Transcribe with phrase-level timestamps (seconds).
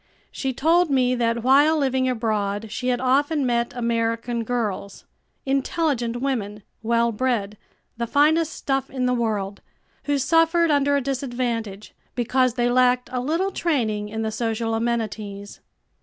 [0.31, 5.05] She told me that while living abroad she had often met American girls
[5.45, 7.55] intelligent women, well bred,
[7.97, 9.61] the finest stuff in the world
[10.05, 15.59] who suffered under a disadvantage, because they lacked a little training in the social amenities.